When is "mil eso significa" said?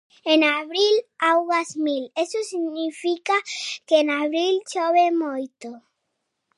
1.77-3.35